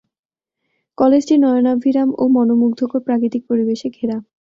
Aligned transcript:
কলেজটি 0.97 1.35
নয়নাভিরাম 1.37 2.09
ও 2.17 2.23
মনোমুগ্ধকর 2.27 2.99
প্রাকৃতিক 3.07 3.41
পরিবেশে 3.49 3.87
ঘেরা। 3.89 4.17